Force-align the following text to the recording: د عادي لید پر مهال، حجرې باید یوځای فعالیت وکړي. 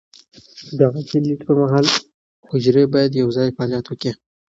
د 0.77 0.79
عادي 0.91 1.17
لید 1.25 1.39
پر 1.47 1.55
مهال، 1.61 1.85
حجرې 2.49 2.83
باید 2.93 3.19
یوځای 3.21 3.53
فعالیت 3.55 3.85
وکړي. 3.87 4.11